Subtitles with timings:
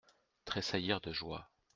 [0.45, 1.47] Tressaillir de joie.